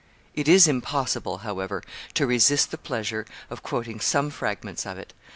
It 0.33 0.47
is 0.47 0.67
impossible, 0.67 1.37
however, 1.45 1.83
to 2.15 2.25
resist 2.25 2.71
the 2.71 2.79
pleasure 2.79 3.23
of 3.51 3.61
quoting 3.61 3.99
some 3.99 4.31
fragments 4.31 4.83
of 4.83 4.97
it. 4.97 5.13